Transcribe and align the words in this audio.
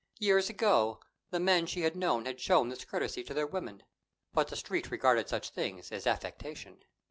Years 0.17 0.49
ago, 0.49 0.99
the 1.29 1.39
men 1.39 1.67
she 1.67 1.81
had 1.81 1.95
known 1.95 2.25
had 2.25 2.39
shown 2.41 2.69
this 2.69 2.85
courtesy 2.85 3.23
to 3.23 3.35
their 3.35 3.45
women; 3.45 3.83
but 4.33 4.47
the 4.47 4.55
Street 4.55 4.89
regarded 4.89 5.29
such 5.29 5.51
things 5.51 5.91
as 5.91 6.07
affectation. 6.07 6.83